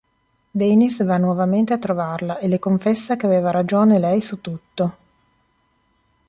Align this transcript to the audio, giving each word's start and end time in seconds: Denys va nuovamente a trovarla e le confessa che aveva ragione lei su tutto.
Denys 0.59 1.03
va 1.05 1.17
nuovamente 1.17 1.73
a 1.73 1.77
trovarla 1.77 2.39
e 2.39 2.47
le 2.47 2.57
confessa 2.57 3.15
che 3.17 3.27
aveva 3.27 3.51
ragione 3.51 3.99
lei 3.99 4.19
su 4.19 4.41
tutto. 4.41 4.95